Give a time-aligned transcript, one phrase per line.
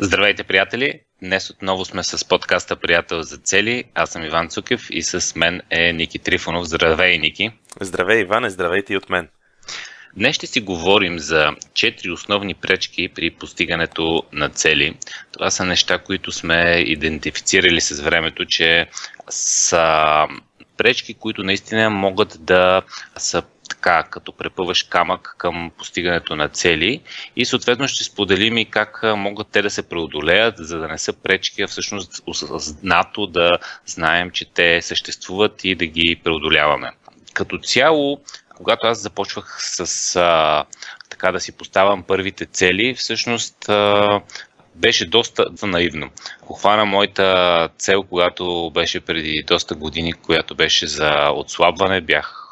[0.00, 1.00] Здравейте, приятели!
[1.22, 3.84] Днес отново сме с подкаста Приятел за цели.
[3.94, 6.66] Аз съм Иван Цукев и с мен е Ники Трифонов.
[6.66, 7.50] Здравей, Ники!
[7.80, 8.50] Здравей, Иване!
[8.50, 9.28] Здравейте и от мен!
[10.16, 14.96] Днес ще си говорим за четири основни пречки при постигането на цели.
[15.32, 18.86] Това са неща, които сме идентифицирали с времето, че
[19.28, 20.26] са
[20.76, 22.82] пречки, които наистина могат да
[23.16, 27.00] са така, като препъваш камък към постигането на цели
[27.36, 31.12] и съответно ще споделим и как могат те да се преодолеят, за да не са
[31.12, 36.90] пречки, а всъщност осъзнато да знаем, че те съществуват и да ги преодоляваме.
[37.34, 38.20] Като цяло,
[38.56, 40.64] когато аз започвах с а,
[41.10, 44.20] така да си поставям първите цели, всъщност а,
[44.74, 46.10] беше доста наивно.
[46.60, 52.47] Хвана моята цел, когато беше преди доста години, която беше за отслабване, бях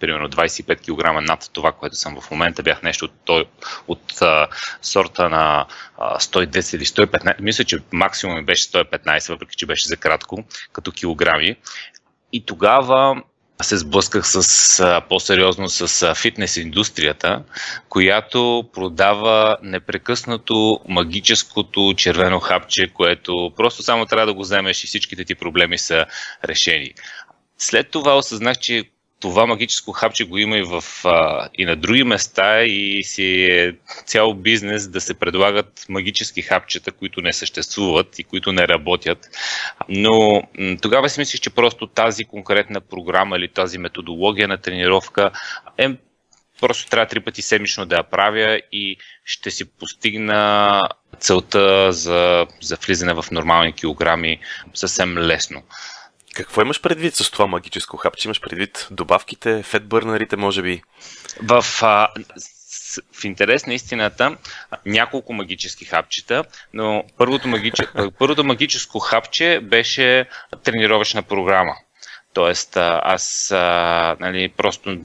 [0.00, 2.62] примерно 25 кг над това, което съм в момента.
[2.62, 3.44] Бях нещо от, той,
[3.88, 4.48] от а,
[4.82, 5.66] сорта на
[5.98, 7.40] а, 110 или 115.
[7.40, 11.56] Мисля, че максимум беше 115, въпреки че беше за кратко, като килограми.
[12.32, 13.22] И тогава
[13.62, 17.42] се сблъсках с, а, по-сериозно с а, фитнес индустрията,
[17.88, 25.24] която продава непрекъснато магическото червено хапче, което просто само трябва да го вземеш и всичките
[25.24, 26.06] ти проблеми са
[26.44, 26.94] решени.
[27.58, 28.84] След това осъзнах, че
[29.20, 33.74] това магическо хапче го има и, в, а, и на други места и си е
[34.06, 39.18] цял бизнес да се предлагат магически хапчета, които не съществуват и които не работят.
[39.88, 45.30] Но м- тогава си мислих, че просто тази конкретна програма или тази методология на тренировка
[45.78, 45.88] е
[46.60, 50.82] просто трябва три пъти седмично да я правя и ще си постигна
[51.20, 54.38] целта за, за влизане в нормални килограми
[54.74, 55.62] съвсем лесно.
[56.34, 58.28] Какво имаш предвид с това магическо хапче?
[58.28, 60.82] Имаш предвид добавките, фетбърнерите, може би?
[61.42, 62.08] В, а,
[63.12, 64.36] в интерес на истината
[64.86, 67.86] няколко магически хапчета, но първото, магиче,
[68.18, 70.28] първото магическо хапче беше
[70.62, 71.74] тренировъчна програма.
[72.34, 73.48] Тоест, аз
[74.20, 74.98] нали, просто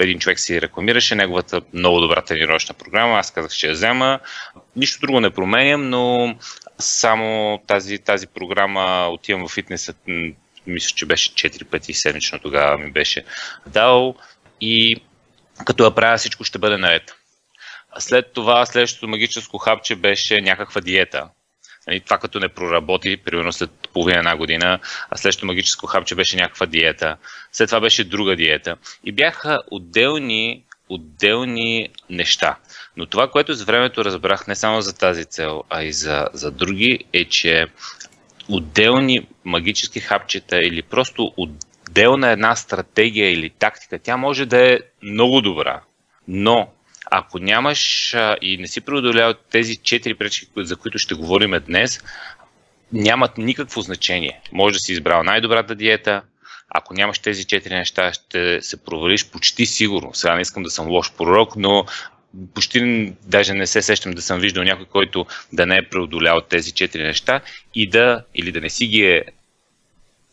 [0.00, 4.20] един човек си рекламираше неговата много добра тренировъчна програма, аз казах, че я взема.
[4.76, 6.34] Нищо друго не променям, но
[6.78, 9.94] само тази, тази програма отивам в фитнеса
[10.66, 13.24] мисля, че беше 4 пъти седмично тогава ми беше
[13.66, 14.14] дал
[14.60, 14.96] и
[15.66, 17.14] като я правя всичко ще бъде наред.
[17.98, 21.28] След това следващото магическо хапче беше някаква диета.
[21.86, 24.78] Нали, това като не проработи, примерно след половина една година,
[25.10, 27.16] а следващото магическо хапче беше някаква диета.
[27.52, 28.76] След това беше друга диета.
[29.04, 32.56] И бяха отделни, отделни неща.
[32.96, 36.50] Но това, което с времето разбрах не само за тази цел, а и за, за
[36.50, 37.66] други, е, че
[38.48, 45.40] отделни магически хапчета или просто отделна една стратегия или тактика, тя може да е много
[45.40, 45.82] добра.
[46.28, 46.68] Но
[47.10, 52.00] ако нямаш и не си преодолял тези четири пречки, за които ще говорим днес,
[52.92, 54.40] нямат никакво значение.
[54.52, 56.22] Може да си избрал най-добрата диета,
[56.68, 60.14] ако нямаш тези четири неща, ще се провалиш почти сигурно.
[60.14, 61.84] Сега не искам да съм лош пророк, но
[62.54, 66.72] почти даже не се сещам да съм виждал някой, който да не е преодолял тези
[66.72, 67.40] четири неща
[67.74, 69.22] и да, или да не си ги е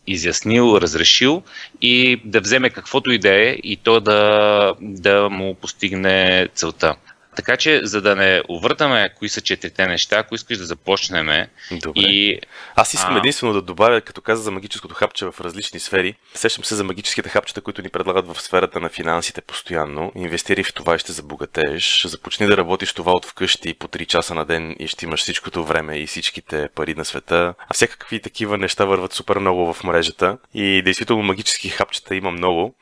[0.08, 1.44] изяснил, разрешил
[1.82, 6.96] и да вземе каквото и да е и то да, да му постигне целта.
[7.36, 11.48] Така че, за да не увъртаме кои са четирите неща, ако искаш да започнем.
[11.72, 12.02] Добре.
[12.02, 12.40] И,
[12.76, 16.16] Аз искам единствено да добавя, като каза за магическото хапче в различни сфери.
[16.34, 20.12] Сещам се за магическите хапчета, които ни предлагат в сферата на финансите постоянно.
[20.16, 22.06] Инвестири в това и ще забогатееш.
[22.06, 25.66] Започни да работиш това от вкъщи по 3 часа на ден и ще имаш всичкото
[25.66, 27.54] време и всичките пари на света.
[27.70, 30.38] А всякакви такива неща върват супер много в мрежата.
[30.54, 32.76] И действително магически хапчета има много.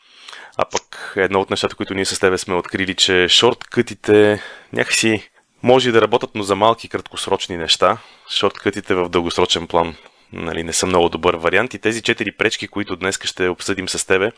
[0.58, 4.42] А пък едно от нещата, които ние с тебе сме открили, че шорткътите
[4.74, 5.30] някакси
[5.64, 7.98] може да работят, но за малки краткосрочни неща.
[8.32, 9.96] Шорткътите в дългосрочен план
[10.34, 11.74] нали, не са много добър вариант.
[11.74, 14.32] И тези четири пречки, които днес ще обсъдим с тебе,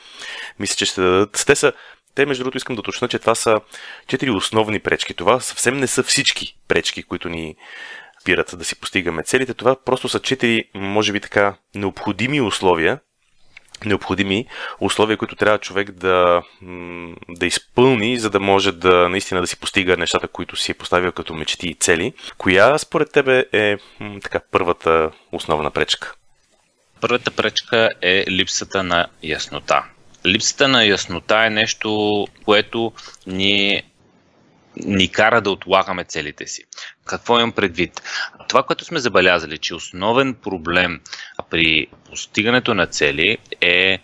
[0.60, 1.44] мисля, че ще дадат.
[1.48, 1.74] Те са
[2.16, 3.62] те, между другото, искам да уточня, че това са
[4.08, 5.14] четири основни пречки.
[5.14, 7.56] Това съвсем не са всички пречки, които ни
[8.26, 9.54] пират да си постигаме целите.
[9.54, 13.00] Това просто са четири, може би така, необходими условия,
[13.86, 14.46] необходими
[14.80, 16.42] условия, които трябва човек да,
[17.30, 21.12] да изпълни, за да може да наистина да си постига нещата, които си е поставил
[21.12, 22.14] като мечти и цели.
[22.38, 23.78] Коя според тебе е
[24.22, 26.14] така първата основна пречка?
[27.02, 29.84] Първата пречка е липсата на яснота.
[30.26, 32.94] Липсата на яснота е нещо, което
[33.28, 33.84] ни
[34.76, 36.64] ни кара да отлагаме целите си.
[37.06, 38.02] Какво имам предвид?
[38.48, 41.02] Това, което сме забелязали, че основен проблем
[41.50, 44.00] при постигането на цели е,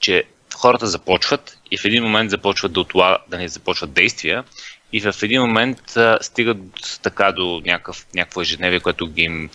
[0.00, 0.24] че
[0.54, 4.44] хората започват и в един момент започват да, отлага, да не започват действия
[4.92, 5.78] и в един момент
[6.20, 6.58] стигат
[7.02, 9.50] така до някакъв, някакво ежедневие, което ги им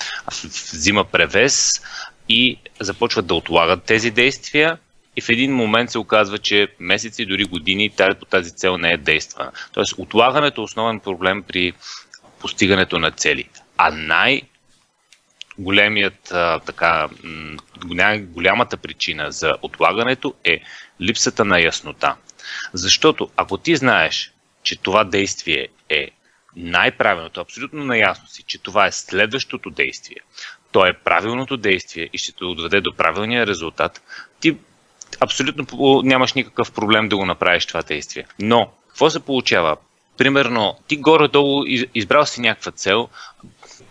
[0.74, 1.72] взима превес
[2.30, 4.78] и започват да отлагат тези действия
[5.16, 8.92] и в един момент се оказва, че месеци, дори години тази, по тази цел не
[8.92, 9.52] е действана.
[9.74, 11.74] Тоест, отлагането е основен проблем при
[12.40, 13.50] постигането на цели.
[13.78, 14.42] А най-
[15.58, 16.34] големият,
[16.66, 17.10] така,
[18.20, 20.62] голямата причина за отлагането е
[21.02, 22.16] липсата на яснота.
[22.74, 24.34] Защото ако ти знаеш,
[24.64, 26.10] че това действие е
[26.56, 30.18] най-правилното, абсолютно наясно си, че това е следващото действие,
[30.72, 34.02] то е правилното действие и ще те доведе до правилния резултат,
[34.40, 34.58] ти
[35.20, 38.26] абсолютно нямаш никакъв проблем да го направиш това действие.
[38.40, 39.78] Но, какво се получава?
[40.18, 41.64] Примерно, ти горе-долу
[41.96, 43.10] избрал си някаква цел,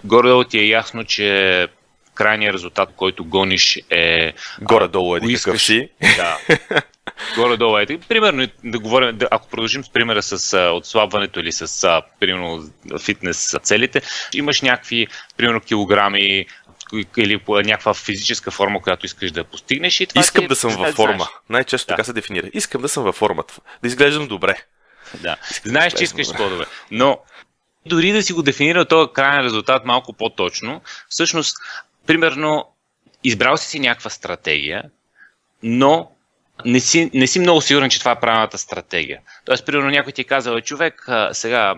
[0.05, 1.69] горе-долу ти е ясно, че
[2.15, 4.33] крайният резултат, който гониш е...
[4.61, 5.89] Горе-долу е какъв си.
[6.17, 6.39] Да.
[7.37, 7.87] Горе-долу е.
[7.87, 12.71] Примерно, да говорим, да, ако продължим с примера с а, отслабването или с, а, примерно,
[13.01, 14.03] фитнес целите,
[14.35, 15.07] имаш някакви,
[15.37, 16.47] примерно, килограми,
[17.17, 20.01] или по някаква физическа форма, която искаш да постигнеш.
[20.01, 21.29] И това Искам ти, да съм във форма.
[21.49, 21.93] Най-често да.
[21.93, 22.47] така се дефинира.
[22.53, 23.55] Искам да съм във формата.
[23.83, 24.57] Да изглеждам добре.
[25.15, 25.37] Да.
[25.51, 26.65] Искам Знаеш, да че искаш по-добре.
[26.91, 27.19] Но
[27.87, 31.57] дори да си го дефинира този крайен резултат малко по-точно, всъщност,
[32.07, 32.69] примерно,
[33.25, 34.83] избрал си си някаква стратегия,
[35.63, 36.11] но
[36.65, 39.21] не си, не си много сигурен, че това е правилната стратегия.
[39.45, 41.75] Тоест, примерно, някой ти е казал, човек, сега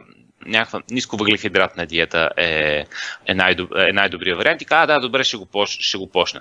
[0.47, 2.85] някаква ниско въглехидратна диета е,
[3.27, 6.41] е, най-доб, е най-добрия вариант и казва, да, добре, ще го, ще го почна.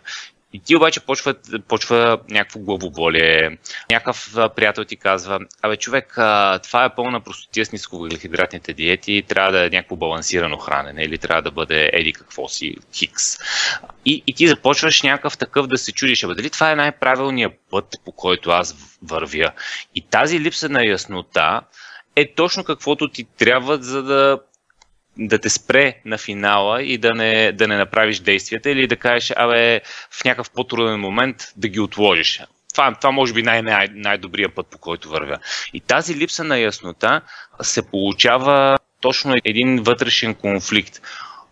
[0.55, 1.35] И ти обаче почва,
[1.67, 3.57] почва някакво главоболие.
[3.89, 6.13] Някакъв приятел ти казва, абе човек,
[6.63, 11.41] това е пълна простотия с нисковъглехидратните диети, трябва да е някакво балансирано хранене или трябва
[11.41, 13.37] да бъде еди какво си, хикс.
[14.05, 17.85] И, и ти започваш някакъв такъв да се чудиш, абе дали това е най-правилният път,
[18.05, 19.51] по който аз вървя.
[19.95, 21.61] И тази липса на яснота
[22.15, 24.39] е точно каквото ти трябва, за да
[25.17, 29.33] да те спре на финала и да не, да не направиш действията или да кажеш,
[29.35, 29.81] абе,
[30.11, 32.41] в някакъв по-труден момент да ги отложиш.
[32.73, 35.37] Това, това може би най- най- най-добрият път, по който вървя.
[35.73, 37.21] И тази липса на яснота
[37.61, 41.01] се получава точно един вътрешен конфликт.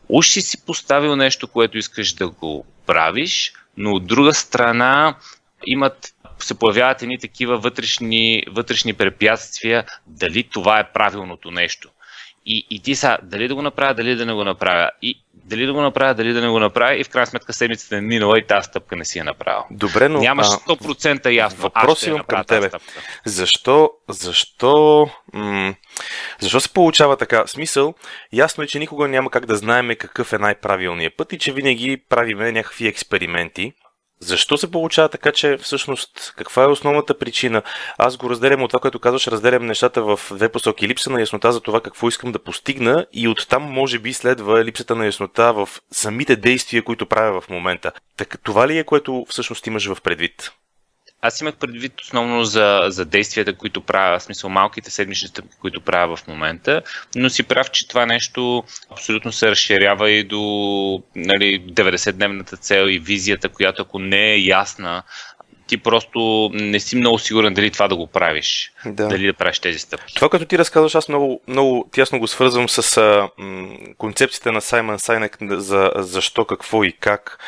[0.10, 5.15] Уж си си поставил нещо, което искаш да го правиш, но от друга страна
[5.65, 6.13] имат
[6.45, 11.90] се появяват едни такива вътрешни, вътрешни препятствия, дали това е правилното нещо.
[12.45, 14.90] И, и ти са, дали да го направя, дали да не го направя.
[15.01, 16.95] И дали да го направя, дали да не го направя.
[16.95, 19.63] И в крайна сметка седмицата е минала и тази стъпка не си е направил.
[19.72, 20.19] Добре, но...
[20.19, 21.62] Нямаш 100% ясно.
[21.62, 22.69] Въпрос имам към тебе.
[23.25, 25.74] Защо, защо, м-
[26.39, 27.48] защо се получава така?
[27.48, 27.94] Смисъл,
[28.34, 31.98] ясно е, че никога няма как да знаем какъв е най-правилният път и че винаги
[32.10, 33.74] правиме някакви експерименти.
[34.24, 37.62] Защо се получава така, че всъщност каква е основната причина?
[37.98, 40.88] Аз го разделям от това, което казваш, разделям нещата в две посоки.
[40.88, 44.96] Липса на яснота за това какво искам да постигна и оттам може би следва липсата
[44.96, 47.92] на яснота в самите действия, които правя в момента.
[48.18, 50.52] Так, това ли е, което всъщност имаш в предвид?
[51.25, 55.81] Аз имах предвид основно за, за действията, които правя, в смисъл малките седмични стъпки, които
[55.81, 56.81] правя в момента,
[57.16, 60.40] но си прав, че това нещо абсолютно се разширява и до
[61.16, 65.04] нали, 90-дневната цел и визията, която ако не е ясна,
[65.68, 69.07] ти просто не си много сигурен дали това да го правиш, да.
[69.07, 70.15] дали да правиш тези стъпки.
[70.15, 73.68] Това, като ти разказваш, аз много, много тясно го свързвам с а, м,
[73.98, 77.39] концепцията на Саймън Сайнек за защо, какво и как.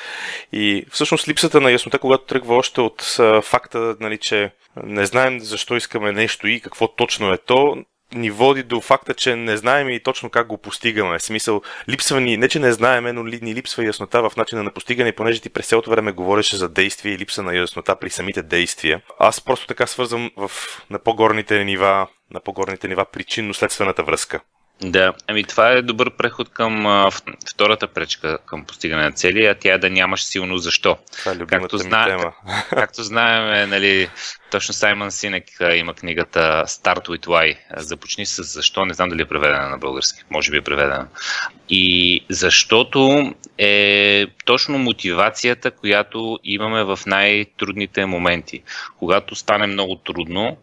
[0.53, 4.51] И всъщност липсата на яснота, когато тръгва още от а, факта, нали, че
[4.83, 7.77] не знаем защо искаме нещо и какво точно е то,
[8.15, 11.19] ни води до факта, че не знаем и точно как го постигаме.
[11.19, 14.71] В смисъл, липсва ни, не че не знаеме, но ни липсва яснота в начина на
[14.71, 18.43] постигане, понеже ти през цялото време говореше за действие и липса на яснота при самите
[18.43, 19.01] действия.
[19.19, 20.51] Аз просто така свързвам в,
[20.89, 24.39] на по-горните нива, на по-горните нива причинно-следствената връзка.
[24.81, 27.11] Да, ами това е добър преход към а,
[27.51, 30.97] втората пречка към постигане на цели, а тя е да нямаш силно защо.
[31.19, 32.05] Това е както, зна...
[32.05, 32.33] тема.
[32.69, 34.09] както знаем, нали,
[34.51, 35.43] точно Саймън Синек
[35.75, 37.57] има книгата Start with Why.
[37.77, 41.07] Започни с защо, не знам дали е преведена на български, може би е преведена.
[41.69, 48.63] И защото е точно мотивацията, която имаме в най-трудните моменти.
[48.99, 50.57] Когато стане много трудно,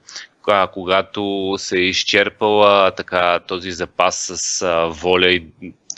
[0.49, 5.47] а, когато се е изчерпала така, този запас с а, воля и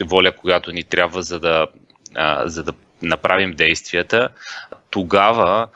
[0.04, 1.66] воля, която ни трябва за да,
[2.14, 2.72] а, за да
[3.02, 4.28] направим действията,
[4.90, 5.68] тогава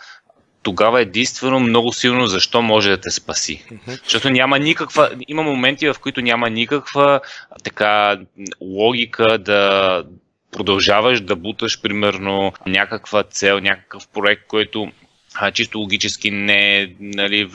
[0.62, 3.64] тогава единствено много силно защо може да те спаси.
[3.70, 4.00] Mm-hmm.
[4.04, 7.20] Защото няма никаква, има моменти, в които няма никаква
[7.64, 8.18] така
[8.60, 10.04] логика да
[10.50, 14.92] продължаваш да буташ примерно някаква цел, някакъв проект, който
[15.40, 17.50] а, чисто логически не, нали,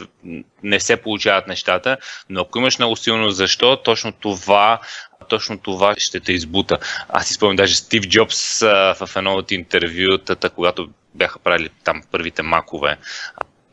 [0.63, 1.98] не се получават нещата,
[2.30, 4.80] но ако имаш много силно защо, точно това
[5.30, 6.78] точно това ще те избута.
[7.10, 12.02] Аз си спомням даже Стив Джобс а, в едно от интервютата, когато бяха правили там
[12.12, 12.98] първите макове,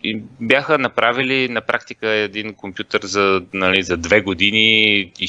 [0.04, 5.28] и бяха направили на практика един компютър за, нали, за две години и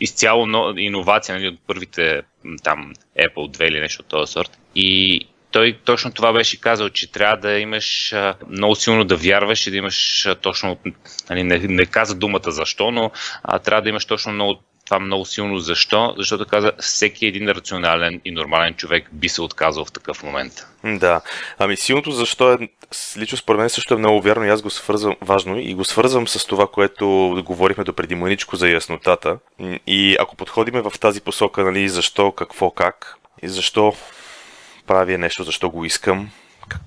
[0.00, 2.22] изцяло иновация нали, от първите
[2.62, 4.58] там Apple 2 или нещо от този сорт.
[4.74, 8.14] И той точно това беше казал, че трябва да имаш
[8.50, 10.78] много силно да вярваш и да имаш точно,
[11.30, 13.10] нали, не, не каза думата защо, но
[13.42, 18.20] а, трябва да имаш точно много това много силно защо, защото каза всеки един рационален
[18.24, 20.52] и нормален човек би се отказал в такъв момент.
[20.84, 21.20] Да,
[21.58, 22.68] ами силното защо е,
[23.16, 26.28] лично според мен също е много вярно и аз го свързвам, важно и го свързвам
[26.28, 27.06] с това, което
[27.46, 29.38] говорихме до преди маничко за яснотата.
[29.86, 33.94] И ако подходиме в тази посока, нали, защо, какво, как и защо
[34.90, 36.30] правя нещо, защо го искам,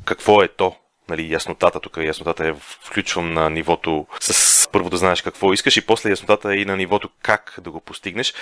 [0.06, 0.76] какво е то,
[1.10, 5.86] нали, яснотата, тук яснотата е включвам на нивото с първо да знаеш какво искаш и
[5.86, 8.34] после яснотата е и на нивото как да го постигнеш.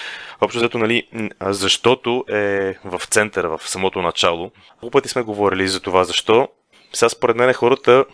[0.42, 1.08] Общо взето, нали,
[1.42, 4.52] защото е в центъра, в самото начало.
[4.82, 6.48] Много пъти сме говорили за това, защо.
[6.94, 8.06] Сега според мен хората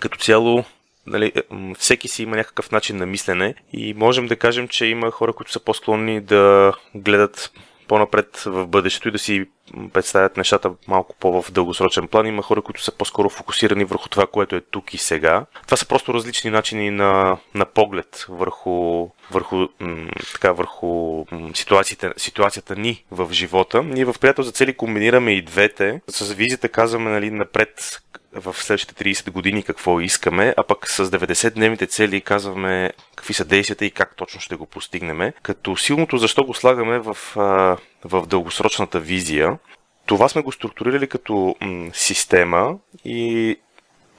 [0.00, 0.64] като цяло
[1.06, 1.42] нали, е,
[1.78, 5.52] всеки си има някакъв начин на мислене и можем да кажем, че има хора, които
[5.52, 7.52] са по-склонни да гледат
[7.90, 9.46] по-напред в бъдещето и да си
[9.92, 12.26] представят нещата малко по-в дългосрочен план.
[12.26, 15.46] Има хора, които са по-скоро фокусирани върху това, което е тук и сега.
[15.64, 19.66] Това са просто различни начини на, на поглед върху, върху,
[20.32, 23.82] така, върху ситуацията, ситуацията ни в живота.
[23.82, 26.00] Ние в приятел за цели комбинираме и двете.
[26.08, 31.88] С визията казваме нали, напред в следващите 30 години какво искаме, а пък с 90-дневните
[31.88, 35.32] цели казваме какви са действията и как точно ще го постигнем.
[35.42, 37.16] Като силното защо го слагаме в,
[38.04, 39.58] в дългосрочната визия,
[40.06, 43.56] това сме го структурирали като м, система и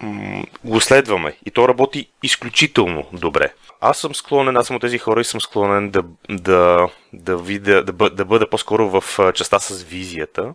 [0.02, 1.38] м, го следваме.
[1.46, 3.54] И то работи изключително добре.
[3.82, 7.84] Аз съм склонен, аз съм от тези хора и съм склонен да, да, да, видя,
[7.84, 10.54] да, бъда, да бъда по-скоро в частта с визията,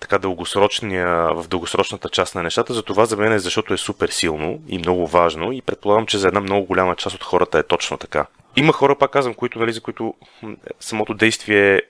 [0.00, 2.74] така дългосрочния, в дългосрочната част на нещата.
[2.74, 6.18] За това за мен е защото е супер силно и много важно и предполагам, че
[6.18, 8.26] за една много голяма част от хората е точно така.
[8.56, 10.14] Има хора, пак казвам, които, нали, за които
[10.80, 11.82] самото действие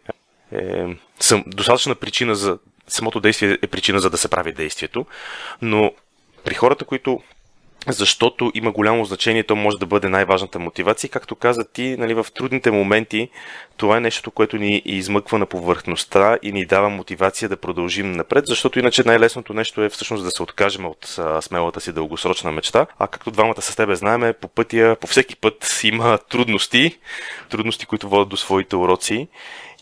[0.52, 2.58] е, съм, достатъчна причина за
[2.88, 5.06] самото действие е причина за да се прави действието,
[5.62, 5.92] но
[6.44, 7.20] при хората, които
[7.88, 11.10] защото има голямо значение, то може да бъде най-важната мотивация.
[11.10, 13.28] Както каза ти, нали, в трудните моменти
[13.76, 18.46] това е нещо, което ни измъква на повърхността и ни дава мотивация да продължим напред,
[18.46, 22.86] защото иначе най-лесното нещо е всъщност да се откажем от а, смелата си дългосрочна мечта.
[22.98, 26.98] А както двамата с тебе знаеме, по пътя, по всеки път има трудности,
[27.50, 29.28] трудности, които водят до своите уроци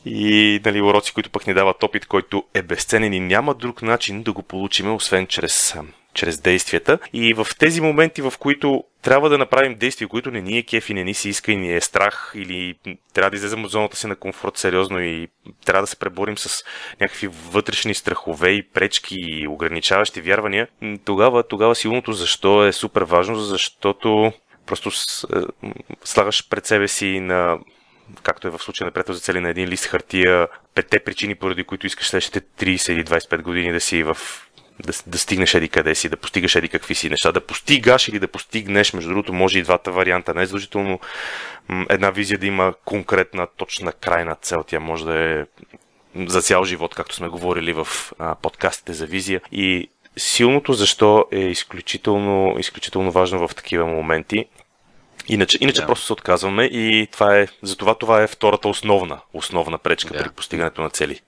[0.06, 4.22] и нали, уроци, които пък ни дават опит, който е безценен и няма друг начин
[4.22, 5.74] да го получим, освен чрез
[6.14, 6.98] чрез действията.
[7.12, 10.90] И в тези моменти, в които трябва да направим действия, които не ни е кеф
[10.90, 12.74] и не ни се иска и ни е страх или
[13.12, 15.28] трябва да излезем от зоната си на комфорт сериозно и
[15.64, 16.64] трябва да се преборим с
[17.00, 20.68] някакви вътрешни страхове и пречки и ограничаващи вярвания,
[21.04, 24.32] тогава, тогава силното защо е супер важно, защото
[24.66, 25.40] просто е,
[26.04, 27.58] слагаш пред себе си на
[28.22, 31.64] както е в случая на приятел за цели на един лист хартия, петте причини, поради
[31.64, 34.16] които искаш следващите 30 или 25 години да си в
[34.80, 38.18] да, да стигнеш еди къде си, да постигаш еди какви си неща, да постигаш или
[38.18, 40.34] да постигнеш, между другото, може и двата варианта.
[40.34, 41.00] Не е задължително
[41.88, 44.64] една визия да има конкретна, точна крайна цел.
[44.66, 45.44] Тя може да е
[46.26, 47.88] за цял живот, както сме говорили в
[48.18, 49.40] а, подкастите за визия.
[49.52, 54.44] И силното защо е изключително, изключително важно в такива моменти.
[55.28, 55.86] Иначе, иначе да.
[55.86, 60.22] просто се отказваме и това е, затова това е втората основна, основна пречка да.
[60.22, 61.20] при постигането на цели.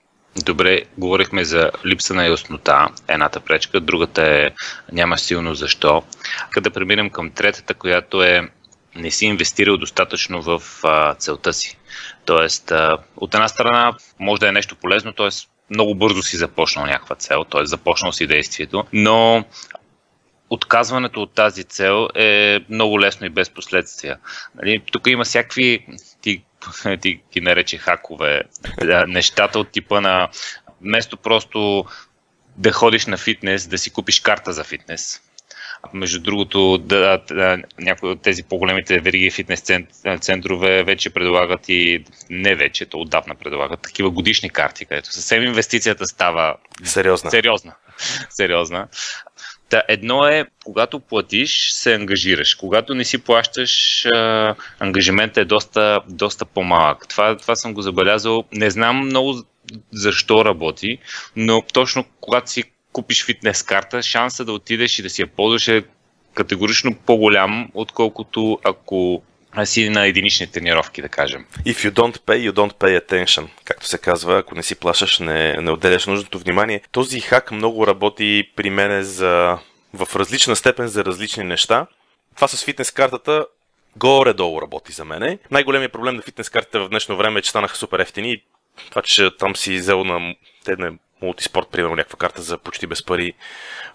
[0.45, 4.51] Добре, говорихме за липса на яснота, едната пречка, другата е
[4.91, 6.03] няма силно защо.
[6.49, 8.49] Къде да преминем към третата, която е
[8.95, 11.77] не си инвестирал достатъчно в а, целта си.
[12.25, 15.29] Тоест, а, от една страна може да е нещо полезно, т.е.
[15.69, 17.65] много бързо си започнал някаква цел, т.е.
[17.65, 19.45] започнал си действието, но
[20.49, 24.17] отказването от тази цел е много лесно и без последствия.
[24.55, 25.85] Нали, тук има всякакви,
[26.21, 26.43] ти
[27.01, 28.41] ти ги нарече хакове,
[29.07, 30.29] нещата от типа на
[30.81, 31.85] вместо просто
[32.57, 35.21] да ходиш на фитнес, да си купиш карта за фитнес.
[35.93, 39.63] Между другото, да, да, някои от тези по-големите вериги фитнес
[40.19, 46.07] центрове вече предлагат и не вече, то отдавна предлагат такива годишни карти, където съвсем инвестицията
[46.07, 47.31] става сериозна.
[47.31, 47.75] сериозна.
[48.29, 48.87] сериозна.
[49.69, 52.55] Та едно е, когато платиш, се ангажираш.
[52.55, 54.05] Когато не си плащаш,
[54.79, 57.07] ангажиментът е доста, доста по-малък.
[57.07, 58.43] Това, това съм го забелязал.
[58.51, 59.43] Не знам много
[59.91, 60.97] защо работи,
[61.35, 65.67] но точно когато си купиш фитнес карта, шанса да отидеш и да си я ползваш
[65.67, 65.83] е
[66.33, 69.21] категорично по-голям, отколкото ако
[69.65, 71.45] си на единични тренировки, да кажем.
[71.65, 73.47] If you don't pay, you don't pay attention.
[73.65, 76.81] Както се казва, ако не си плащаш, не, не отделяш нужното внимание.
[76.91, 79.57] Този хак много работи при мене за,
[79.93, 81.87] в различна степен за различни неща.
[82.35, 83.45] Това с фитнес картата
[83.95, 85.39] горе-долу работи за мене.
[85.51, 88.41] Най-големият проблем на фитнес картите в днешно време е, че станаха супер ефтини.
[88.89, 90.35] Това, че там си взел на
[90.77, 93.33] не, мултиспорт, примерно някаква карта за почти без пари,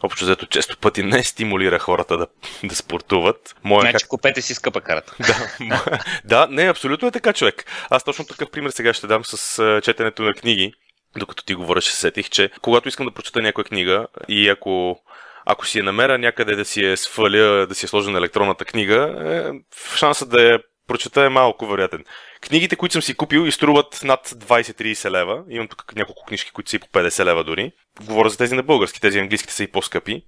[0.02, 2.26] общо взето често пъти не стимулира хората да,
[2.64, 3.56] да спортуват.
[3.64, 4.08] Моя значи как...
[4.08, 5.16] купете си скъпа карта.
[5.60, 7.64] да, да, не, абсолютно е така човек.
[7.90, 10.74] Аз точно такъв пример сега ще дам с четенето на книги.
[11.16, 15.00] Докато ти говориш, се сетих, че когато искам да прочета някоя книга и ако
[15.46, 18.64] ако си я намеря някъде да си я сваля, да си я сложа на електронната
[18.64, 19.60] книга, е,
[19.96, 22.04] шансът да я прочета е малко вероятен.
[22.42, 25.44] Книгите, които съм си купил, изтруват над 20-30 лева.
[25.48, 27.72] Имам тук няколко книжки, които са и по 50 лева дори.
[28.04, 30.22] Говоря за тези на български, тези английските са и по-скъпи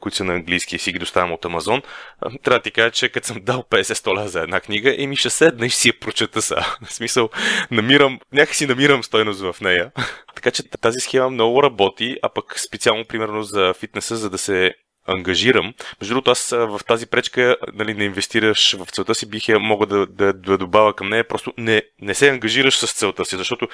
[0.00, 1.82] които са на английски и си ги доставям от Амазон,
[2.20, 5.30] трябва да ти кажа, че като съм дал 50 лева за една книга, еми ще
[5.30, 6.56] седна и ще си я прочета са.
[6.86, 7.30] В смисъл,
[7.70, 9.92] намирам, някакси намирам стойност в нея.
[10.34, 14.74] така че тази схема много работи, а пък специално, примерно, за фитнеса, за да се
[15.12, 15.74] ангажирам.
[16.00, 19.86] Между другото, аз в тази пречка нали, не инвестираш в целта си, бих я мога
[19.86, 23.68] да, да, да добавя към нея, просто не, не се ангажираш с целта си, защото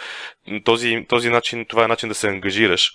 [0.64, 2.94] този, този начин, това е начин да се ангажираш.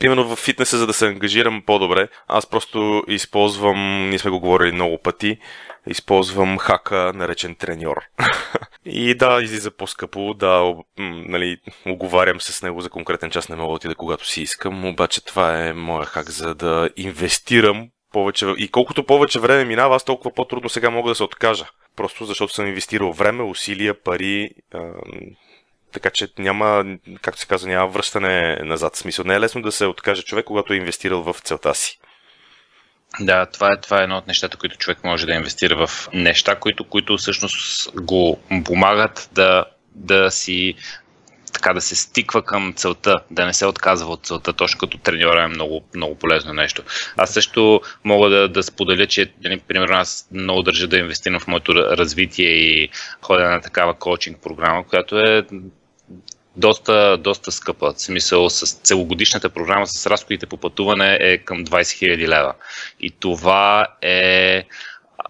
[0.00, 4.72] Примерно в фитнеса, за да се ангажирам по-добре, аз просто използвам, ние сме го говорили
[4.72, 5.38] много пъти,
[5.86, 7.96] използвам хака, наречен треньор.
[8.84, 13.68] и да, излиза по-скъпо, да, нали, оговарям се с него за конкретен час, не мога
[13.68, 18.46] да отида когато си искам, обаче това е моя хак за да инвестирам повече.
[18.58, 21.66] И колкото повече време минава, аз толкова по-трудно сега мога да се откажа.
[21.96, 24.50] Просто защото съм инвестирал време, усилия, пари,
[25.92, 26.84] така че няма,
[27.22, 28.96] както се казва, няма връщане назад.
[28.96, 31.98] Смисъл не е лесно да се откаже човек, когато е инвестирал в целта си.
[33.20, 36.56] Да, това е, това е едно от нещата, които човек може да инвестира в неща,
[36.56, 39.64] които, които всъщност го помагат да,
[39.94, 40.74] да си
[41.52, 45.44] така да се стиква към целта, да не се отказва от целта, точно като треньора
[45.44, 46.82] е много, много полезно нещо.
[47.16, 51.46] Аз също мога да, да споделя, че, нали, примерно, аз много държа да инвестирам в
[51.46, 52.88] моето развитие и
[53.22, 55.46] ходя на такава коучинг програма, която е
[56.56, 57.92] доста, доста скъпа.
[57.92, 62.54] В смисъл с целогодишната програма с разходите по пътуване е към 20 000 лева.
[63.00, 64.64] И това е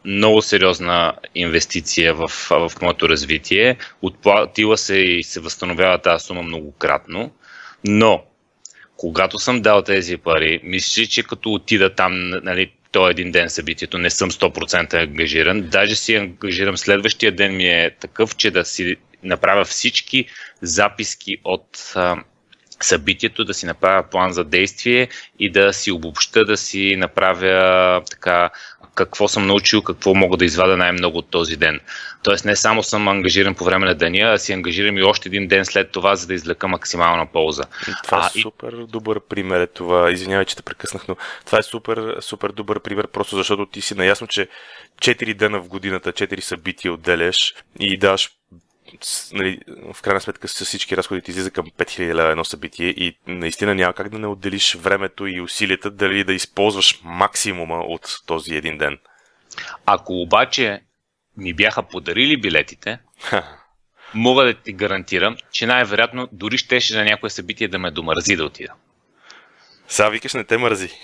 [0.04, 3.76] много сериозна инвестиция в, в моето развитие.
[4.02, 7.30] Отплатила се и се възстановява тази сума многократно.
[7.84, 8.24] Но,
[8.96, 13.98] когато съм дал тези пари, мисля, че като отида там, нали, то един ден събитието,
[13.98, 15.62] не съм 100% ангажиран.
[15.62, 20.26] Даже си ангажирам следващия ден ми е такъв, че да си направя всички
[20.62, 22.16] записки от а,
[22.80, 28.50] събитието, да си направя план за действие и да си обобща, да си направя така
[28.98, 31.80] какво съм научил, какво мога да извада най-много от този ден.
[32.22, 35.48] Тоест не само съм ангажиран по време на деня, а си ангажирам и още един
[35.48, 37.62] ден след това, за да извлека максимална полза.
[38.04, 38.86] Това е супер и...
[38.86, 40.10] добър пример е това.
[40.10, 43.94] Извинявай, че те прекъснах, но това е супер, супер добър пример, просто защото ти си
[43.94, 44.48] наясно, че
[45.02, 48.30] 4 дена в годината, 4 събития отделяш и даш
[49.32, 49.58] нали,
[49.92, 53.74] в крайна сметка с всички разходи ти излиза към 5000 лева едно събитие и наистина
[53.74, 58.78] няма как да не отделиш времето и усилията дали да използваш максимума от този един
[58.78, 58.98] ден.
[59.86, 60.80] Ако обаче
[61.36, 62.98] ми бяха подарили билетите,
[64.14, 68.44] мога да ти гарантирам, че най-вероятно дори щеше на някое събитие да ме домързи да
[68.44, 68.74] отида.
[69.88, 70.88] Сега викаш, не те мързи.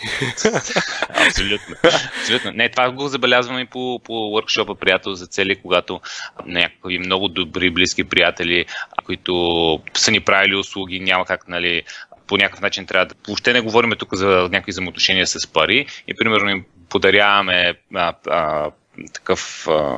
[1.27, 1.75] Абсолютно.
[2.21, 2.51] Абсолютно.
[2.55, 6.01] Не, това го забелязвам и по, по workshop приятел за цели, когато
[6.47, 8.67] някакви много добри, близки приятели,
[9.05, 11.83] които са ни правили услуги, няма как, нали,
[12.27, 13.15] по някакъв начин трябва да...
[13.29, 18.71] Въобще не говорим тук за някакви взаимоотношения с пари и примерно им подаряваме а, а,
[19.13, 19.97] такъв а,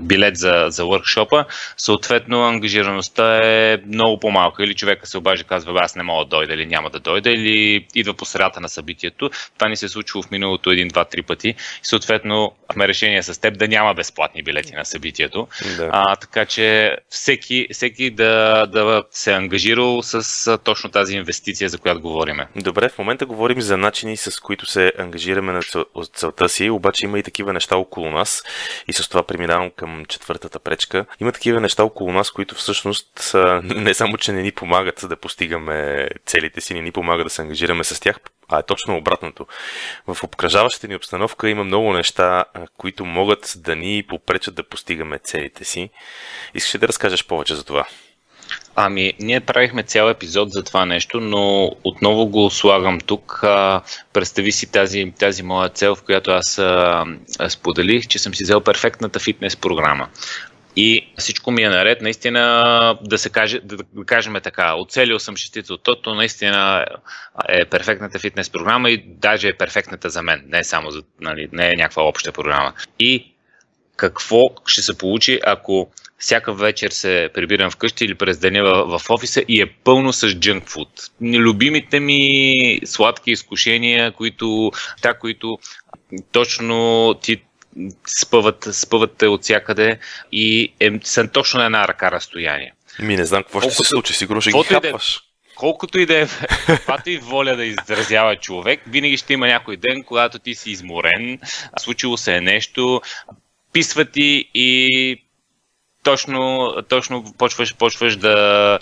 [0.00, 1.44] билет за, за workshop
[1.76, 4.64] съответно ангажираността е много по-малка.
[4.64, 7.30] Или човека се обажда и казва, аз не мога да дойда или няма да дойда,
[7.30, 9.30] или идва по средата на събитието.
[9.58, 11.48] Това ни се е случило в миналото един, два, три пъти.
[11.48, 15.48] И съответно, сме решение с теб да няма безплатни билети на събитието.
[15.76, 15.90] Да.
[15.92, 21.78] А, така че всеки, всеки да, да се е ангажирал с точно тази инвестиция, за
[21.78, 22.46] която говориме.
[22.56, 25.60] Добре, в момента говорим за начини, с които се ангажираме на
[26.14, 28.42] целта си, обаче има и такива неща около около нас.
[28.88, 31.06] И с това преминавам към четвъртата пречка.
[31.20, 36.08] Има такива неща около нас, които всъщност не само, че не ни помагат да постигаме
[36.26, 38.16] целите си, не ни помага да се ангажираме с тях,
[38.48, 39.46] а е точно обратното.
[40.06, 42.44] В обкръжаващата ни обстановка има много неща,
[42.76, 45.90] които могат да ни попречат да постигаме целите си.
[46.54, 47.86] Искаш ли да разкажеш повече за това?
[48.78, 53.40] Ами, ние правихме цял епизод за това нещо, но отново го слагам тук.
[53.42, 57.04] А, представи си тази, тази моя цел, в която аз а,
[57.48, 60.08] споделих, че съм си взел перфектната фитнес програма.
[60.76, 65.36] И всичко ми е наред, наистина да се каже, да, да кажем така, оцелил съм
[65.36, 66.84] шестица от тото, наистина
[67.48, 71.48] е перфектната фитнес програма и даже е перфектната за мен, не е само за, нали,
[71.52, 72.72] не е някаква обща програма.
[72.98, 73.32] И
[73.96, 79.10] какво ще се получи, ако всяка вечер се прибирам вкъщи или през деня в, в
[79.10, 80.88] офиса и е пълно с джънк фуд.
[81.22, 85.58] Любимите ми сладки изкушения, които, та, които
[86.32, 87.42] точно ти
[88.20, 89.98] спъват, спъват те от всякъде
[90.32, 92.72] и е, са точно на една ръка разстояние.
[92.98, 95.20] Ми не знам какво ще се случи, сигурно ще ги хапваш.
[95.54, 96.26] Колкото и да е,
[96.66, 101.38] каквато и воля да изразява човек, винаги ще има някой ден, когато ти си изморен,
[101.78, 103.00] случило се е нещо,
[103.72, 105.25] писва ти и
[106.06, 108.78] точно, точно почваш, почваш да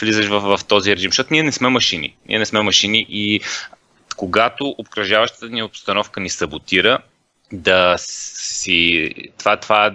[0.00, 2.16] влизаш в, в този режим, защото ние не сме машини.
[2.28, 3.40] Ние не сме машини и
[4.16, 6.98] когато обкръжаващата ни обстановка ни саботира,
[7.52, 9.10] да си...
[9.38, 9.94] Това, това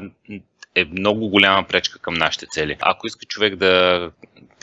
[0.76, 2.78] е много голяма пречка към нашите цели.
[2.82, 4.10] Ако иска човек да,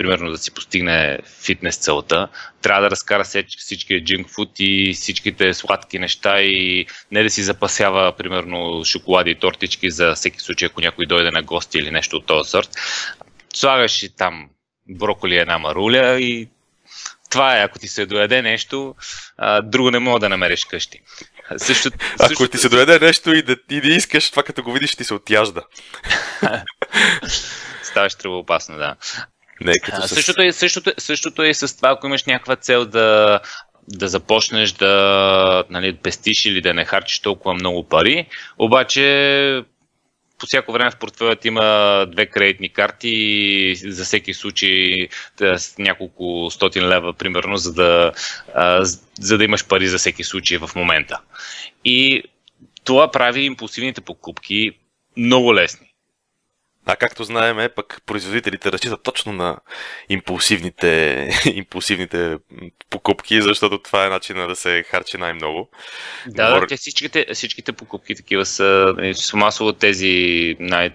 [0.01, 2.29] примерно, да си постигне фитнес целта,
[2.63, 3.25] трябва да разкара
[3.59, 9.35] всичкия джинк фуд и всичките сладки неща и не да си запасява, примерно, шоколади и
[9.35, 12.69] тортички за всеки случай, ако някой дойде на гости или нещо от този сорт.
[13.55, 14.49] Слагаш и там
[14.89, 16.49] броколи една маруля и
[17.31, 18.95] това е, ако ти се доеде нещо,
[19.63, 21.01] друго не мога да намериш къщи.
[21.57, 22.49] Също, Ако също...
[22.49, 25.15] ти се доведе нещо и да, и да искаш, това като го видиш, ти се
[25.15, 25.63] отяжда.
[27.83, 28.97] Ставаш трябва опасно, да.
[29.61, 30.09] Не, като с...
[30.09, 33.41] същото, е, същото, същото е с това, ако имаш някаква цел да,
[33.89, 38.27] да започнеш да нали, пестиш или да не харчиш толкова много пари,
[38.59, 39.63] обаче
[40.41, 45.09] по всяко време в портфела има две кредитни карти и за всеки случай
[45.57, 48.13] с няколко стотин лева, примерно, за да,
[49.21, 51.21] за да имаш пари за всеки случай в момента.
[51.85, 52.23] И
[52.85, 54.73] това прави импулсивните покупки
[55.17, 55.90] много лесни.
[56.87, 59.57] А както знаем, пък производителите разчитат точно на
[60.09, 62.37] импулсивните, импулсивните
[62.91, 65.69] покупки, защото това е начина да се харчи най-много.
[66.27, 66.67] Да, Говор...
[66.69, 70.91] те всичките, всичките покупки такива са, нали, масово тези най-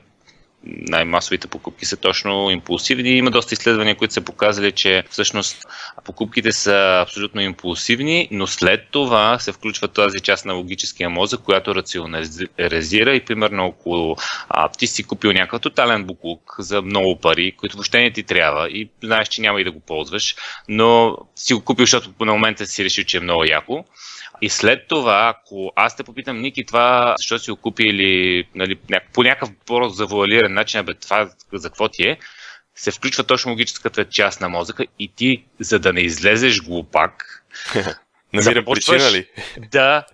[0.65, 3.09] най-масовите покупки са точно импулсивни.
[3.09, 5.57] Има доста изследвания, които са показали, че всъщност
[6.03, 11.75] покупките са абсолютно импулсивни, но след това се включва тази част на логическия мозък, която
[11.75, 14.15] рационализира и примерно около
[14.49, 18.69] а, ти си купил някакъв тотален буклук за много пари, които въобще не ти трябва
[18.69, 20.35] и знаеш, че няма и да го ползваш,
[20.69, 23.85] но си го купил, защото на момента си решил, че е много яко.
[24.41, 28.75] И след това, ако аз те попитам, Ники, това защо си го купи или нали,
[29.13, 32.17] по някакъв по-завуалиран начин, бе, това за какво ти е,
[32.75, 37.43] се включва точно логическата част на мозъка и ти, за да не излезеш глупак,
[38.33, 39.27] Намира причина ли?
[39.71, 40.05] Да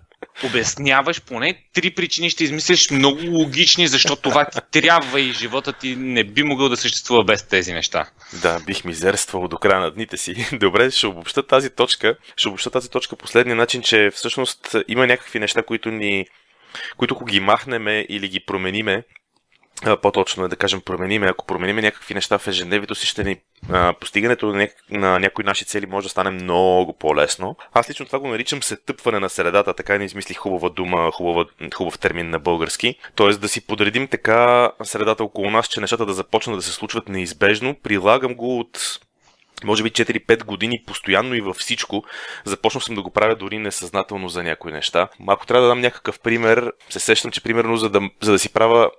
[0.44, 5.96] обясняваш поне три причини, ще измислиш много логични, защото това ти трябва и живота ти
[5.96, 8.10] не би могъл да съществува без тези неща.
[8.42, 10.48] Да, бих мизерствал до края на дните си.
[10.52, 12.16] Добре, ще обобща тази точка.
[12.36, 16.26] Ще обобща тази точка последния начин, че всъщност има някакви неща, които ни
[16.96, 19.02] които ако ги махнеме или ги промениме,
[20.02, 23.36] по-точно е да кажем промениме, ако промениме някакви неща в ежедневието си, ще ни
[23.70, 24.74] а, постигането на, няк...
[24.90, 27.56] на някои наши цели може да стане много по-лесно.
[27.72, 31.44] Аз лично това го наричам се тъпване на средата, така не измислих хубава дума, хубава,
[31.74, 32.98] хубав термин на български.
[33.14, 37.08] Тоест да си подредим така средата около нас, че нещата да започнат да се случват
[37.08, 37.76] неизбежно.
[37.82, 39.00] Прилагам го от
[39.64, 42.04] може би 4-5 години постоянно и във всичко.
[42.44, 45.08] Започнал съм да го правя дори несъзнателно за някои неща.
[45.28, 48.52] Ако трябва да дам някакъв пример, се сещам, че примерно за да, за да си
[48.52, 48.90] правя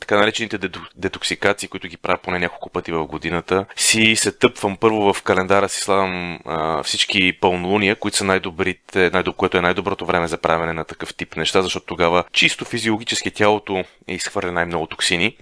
[0.00, 0.58] така наречените
[0.96, 5.68] детоксикации, които ги правя поне няколко пъти в годината, си се тъпвам първо в календара,
[5.68, 6.38] си слагам
[6.84, 11.36] всички пълнолуния, които са най-добрите, най което е най-доброто време за правене на такъв тип
[11.36, 15.36] неща, защото тогава чисто физиологически тялото е изхвърля най-много токсини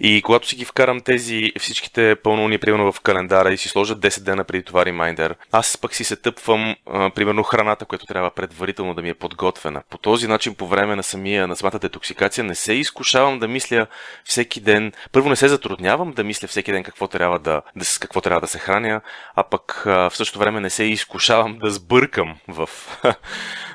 [0.00, 4.20] и когато си ги вкарам тези всичките пълнолуни, примерно в календара и си сложа 10
[4.20, 8.94] дена преди това ремайдер, аз пък си се тъпвам, а, примерно, храната, която трябва предварително
[8.94, 9.82] да ми е подготвена.
[9.90, 13.86] По този начин, по време на самия, на самата детоксикация, не се изкушавам да мисля
[14.24, 14.92] всеки ден.
[15.12, 18.46] Първо не се затруднявам да мисля всеки ден какво трябва да, да, какво трябва да
[18.46, 19.00] се храня,
[19.36, 22.68] а пък а, в същото време не се изкушавам да сбъркам в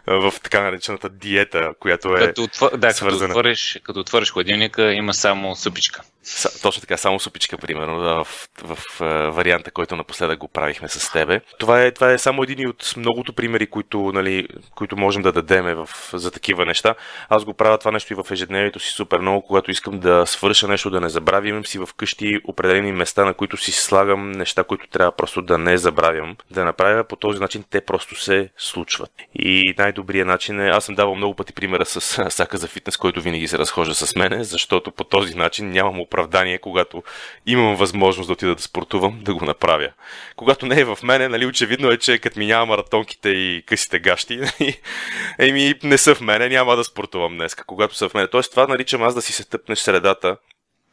[0.07, 2.77] в така наречената диета, която е като, отвор...
[2.77, 3.27] да, свързана.
[3.27, 6.01] Като отвориш, като отвориш хладилника, има само супичка.
[6.61, 11.11] Точно така, само супичка, примерно, в, в, в, в варианта, който напоследък го правихме с
[11.11, 11.41] тебе.
[11.59, 15.75] Това е, това е само един от многото примери, които, нали, които можем да дадеме
[15.75, 16.95] в, за такива неща.
[17.29, 20.67] Аз го правя това нещо и в ежедневието си супер много, когато искам да свърша
[20.67, 21.47] нещо, да не забравя.
[21.47, 25.77] Имам си вкъщи определени места, на които си слагам неща, които трябва просто да не
[25.77, 26.35] забравям.
[26.51, 29.11] Да направя по този начин, те просто се случват.
[29.35, 33.21] И най-добрият начин е, аз съм давал много пъти примера с сака за фитнес, който
[33.21, 37.03] винаги се разхожда с мене, защото по този начин нямам оправдание, когато
[37.45, 39.89] имам възможност да отида да спортувам, да го направя.
[40.35, 43.99] Когато не е в мене, нали, очевидно е, че като ми няма маратонките и късите
[43.99, 44.79] гащи, нали,
[45.39, 47.55] еми не са в мене, няма да спортувам днес.
[47.55, 48.27] Когато са в мене.
[48.27, 50.37] Тоест това наричам аз да си се тъпнеш средата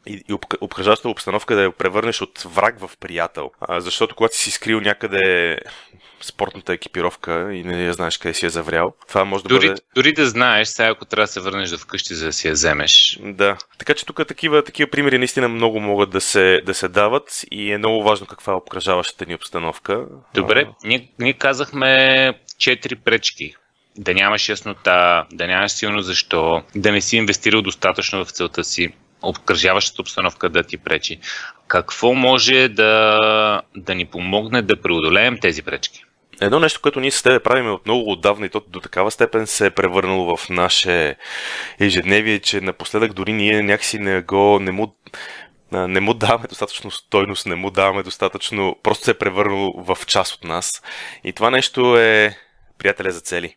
[0.05, 3.51] и, и обкръжащата обстановка да я превърнеш от враг в приятел.
[3.61, 5.57] А, защото когато си скрил някъде
[6.21, 8.93] спортната екипировка и не знаеш къде си е заврял.
[9.07, 9.81] Това може да дори, бъде...
[9.95, 12.53] Дори да знаеш, сега ако трябва да се върнеш до вкъщи, за да си я
[12.53, 13.19] вземеш.
[13.21, 13.57] Да.
[13.77, 17.71] Така че тук такива, такива примери наистина много могат да се, да се дават и
[17.71, 20.05] е много важно каква е обкръжаващата ни обстановка.
[20.33, 20.87] Добре, а...
[20.87, 23.55] ние, ние казахме четири пречки.
[23.97, 28.93] Да нямаш яснота, да нямаш силно защо, да не си инвестирал достатъчно в целта си,
[29.21, 31.19] обкръжаващата обстановка да ти пречи.
[31.67, 36.05] Какво може да, да ни помогне да преодолеем тези пречки?
[36.41, 39.47] Едно нещо, което ние с тебе правим от много отдавна и то до такава степен
[39.47, 41.15] се е превърнало в наше
[41.79, 44.95] ежедневие, че напоследък дори ние някакси не го, не му,
[45.71, 50.33] не му даваме достатъчно стойност, не му даваме достатъчно, просто се е превърнало в част
[50.33, 50.81] от нас.
[51.23, 52.37] И това нещо е
[52.77, 53.55] приятеля за цели.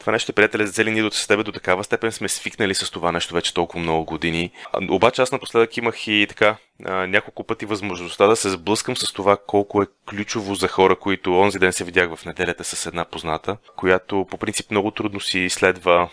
[0.00, 3.12] Това нещо, приятели, за цели ние с тебе до такава степен сме свикнали с това
[3.12, 4.50] нещо вече толкова много години.
[4.90, 6.56] Обаче аз напоследък имах и така
[6.88, 11.58] няколко пъти възможността да се сблъскам с това колко е ключово за хора, които онзи
[11.58, 16.08] ден се видях в неделята с една позната, която по принцип много трудно си изследва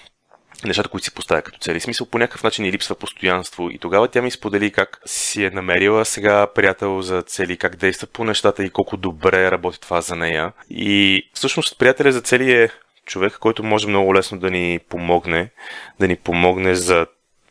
[0.65, 1.79] нещата, които си поставя като цели.
[1.79, 3.69] Смисъл по някакъв начин и липсва постоянство.
[3.69, 8.07] И тогава тя ми сподели как си е намерила сега приятел за цели, как действа
[8.07, 10.53] по нещата и колко добре работи това за нея.
[10.69, 12.69] И всъщност приятеля за цели е
[13.07, 15.49] човек, който може много лесно да ни помогне,
[15.99, 17.07] да ни помогне за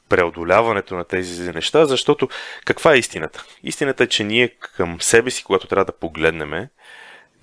[0.08, 2.28] преодоляването на тези неща, защото
[2.64, 3.44] каква е истината?
[3.62, 6.68] Истината е, че ние към себе си, когато трябва да погледнем,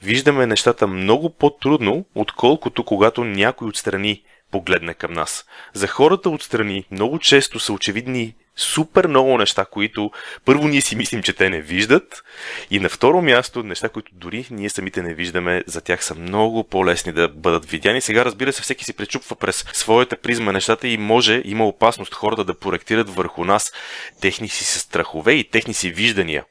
[0.04, 5.46] виждаме нещата много по-трудно, отколкото когато някой отстрани погледне към нас.
[5.74, 10.12] За хората отстрани много често са очевидни супер много неща, които
[10.46, 12.24] първо ние си мислим, че те не виждат
[12.72, 16.64] и на второ място неща, които дори ние самите не виждаме, за тях са много
[16.64, 18.02] по-лесни да бъдат видяни.
[18.02, 22.44] Сега разбира се, всеки си пречупва през своята призма нещата и може, има опасност хората
[22.44, 23.74] да проектират върху нас
[24.22, 26.46] техни си страхове и техни си виждания.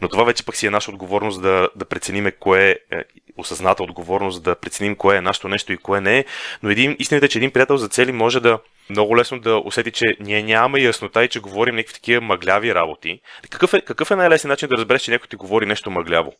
[0.00, 3.04] Но това вече пък си е наша отговорност да, да прецениме кое е
[3.36, 6.24] осъзната отговорност, да преценим кое е нашето нещо и кое не е.
[6.62, 8.58] Но един, истината е, че един приятел за цели може да
[8.90, 13.20] много лесно да усети, че ние нямаме яснота и че говорим някакви такива мъгляви работи.
[13.50, 16.32] Какъв е, какъв е най-лесният начин да разбереш, че някой ти говори нещо мъгляво?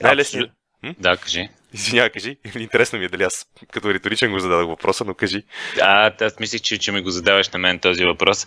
[0.00, 0.50] Най-лесният.
[0.98, 1.48] Да, кажи.
[1.74, 2.36] Извинявай, кажи.
[2.58, 5.42] Интересно ми е дали аз като риторичен го зададах въпроса, но кажи.
[5.80, 8.46] А, аз мислих, че, че ми го задаваш на мен този въпрос.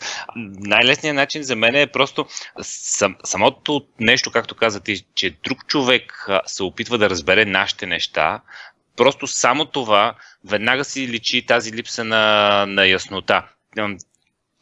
[0.60, 2.26] Най-лесният начин за мен е просто
[2.62, 8.42] сам, самото нещо, както каза ти, че друг човек се опитва да разбере нашите неща,
[9.00, 13.48] Просто само това веднага си личи тази липса на, на яснота.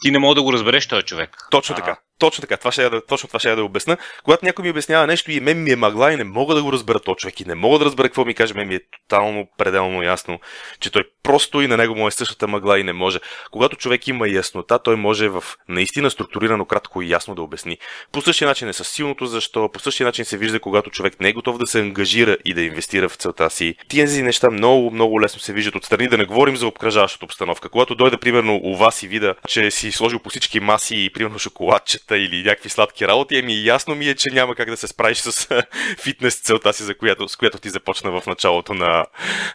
[0.02, 1.48] Ти не мога да го разбереш този човек.
[1.52, 1.98] Точно така.
[2.20, 3.98] Точно така, това ще я да, точно това ще я да обясна.
[4.24, 6.74] Когато някой ми обяснява нещо и мен ми е магла и не мога да го
[6.74, 9.48] разбера то човек и не мога да разбера какво ми каже, мен ми е тотално,
[9.58, 10.40] пределно ясно,
[10.80, 13.20] че той просто и на него му е същата мъгла и не може.
[13.52, 17.78] Когато човек има яснота, той може в наистина структурирано, кратко и ясно да обясни.
[18.12, 21.30] По същия начин е с силното защо, по същия начин се вижда, когато човек не
[21.30, 23.76] е готов да се ангажира и да инвестира в целта си.
[23.90, 27.70] Тези неща много, много лесно се виждат отстрани, да не говорим за обкръжаващата обстановка.
[27.70, 31.40] Когато дойде, примерно, у вас и вида, че си сложил по всички маси и, примерно,
[31.40, 34.88] шоколадчета диета или някакви сладки работи, ами ясно ми е, че няма как да се
[34.88, 35.64] справиш с
[36.04, 39.06] фитнес целта си, за която, с която ти започна в началото на,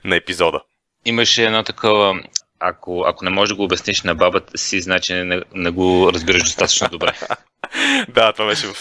[0.05, 0.61] на епизода.
[1.05, 2.23] Имаше едно такова
[2.65, 6.43] ако, ако не можеш да го обясниш на бабата си, значи не, не го разбираш
[6.43, 7.13] достатъчно добре.
[8.09, 8.75] да, това беше в,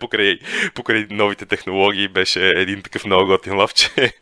[0.00, 0.38] покрай,
[0.74, 4.12] покрай новите технологии, беше един такъв много готин лав, че,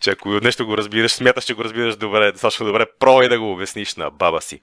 [0.00, 3.52] че ако нещо го разбираш, смяташ, че го разбираш добре, достатъчно добре, пробвай да го
[3.52, 4.60] обясниш на баба си.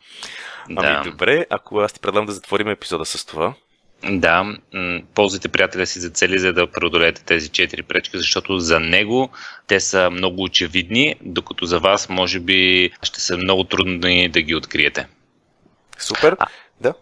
[0.69, 1.01] Ами да.
[1.03, 3.53] добре, ако аз ти предлагам да затворим епизода с това.
[4.04, 4.58] Да,
[5.14, 9.30] ползвайте приятеля си за цели, за да преодолеете тези четири пречки, защото за него
[9.68, 14.56] те са много очевидни, докато за вас може би ще са много трудни да ги
[14.56, 15.08] откриете.
[16.00, 16.48] Супер, а,
[16.82, 16.94] да.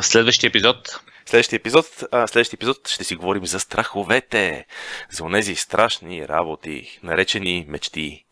[0.00, 4.66] В следващия епизод Следващия епизод, а, следващия епизод ще си говорим за страховете,
[5.10, 8.24] за онези страшни работи, наречени мечти.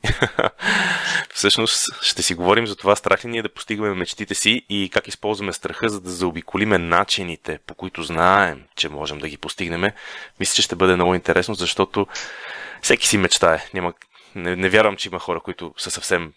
[1.34, 5.08] Всъщност ще си говорим за това страх ли ние да постигаме мечтите си и как
[5.08, 9.92] използваме страха, за да заобиколиме начините, по които знаем, че можем да ги постигнем.
[10.40, 12.06] Мисля, че ще бъде много интересно, защото
[12.82, 13.64] всеки си мечтае.
[13.74, 13.92] Няма,
[14.34, 16.32] не, не вярвам, че има хора, които са съвсем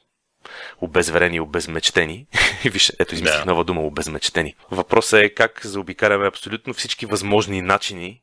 [0.82, 2.28] обезверени и обезмечтени.
[2.66, 3.46] Виж, ето измислих да.
[3.46, 4.56] нова дума обезмечтени.
[4.72, 8.22] Въпросът е как заобикаляме абсолютно всички възможни начини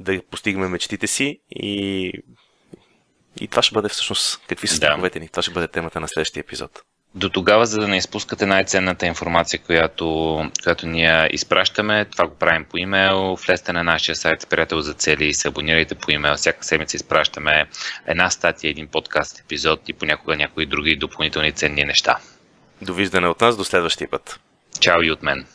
[0.00, 2.12] да постигаме мечтите си и
[3.40, 5.22] и това ще бъде всъщност какви са страховете да.
[5.22, 5.28] ни.
[5.28, 6.82] Това ще бъде темата на следващия епизод.
[7.14, 12.64] До тогава, за да не изпускате най-ценната информация, която, която ние изпращаме, това го правим
[12.64, 13.36] по имейл.
[13.46, 16.34] Влезте на нашия сайт Приятел за цели и се абонирайте по имейл.
[16.34, 17.66] Всяка седмица изпращаме
[18.06, 22.18] една статия, един подкаст епизод и понякога някои други допълнителни ценни неща.
[22.82, 24.40] Довиждане от нас до следващия път.
[24.80, 25.46] Чао и от мен.